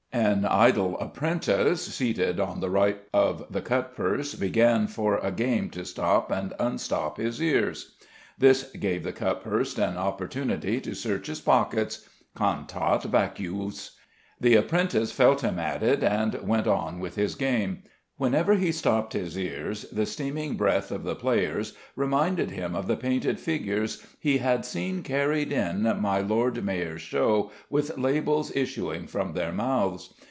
[0.13, 5.85] An idle apprentice, seated on the right of the cutpurse, began for a game to
[5.85, 7.93] stop and unstop his ears.
[8.37, 12.09] This gave the cutpurse an opportunity to search his pockets.
[12.37, 13.91] Cantat vacuus:
[14.39, 17.83] the apprentice felt him at it and went on with his game.
[18.17, 22.95] Whenever he stopped his ears the steaming breath of the players reminded him of the
[22.95, 29.33] painted figures he had seen carried in my Lord Mayor's Show, with labels issuing from
[29.33, 30.13] their mouths.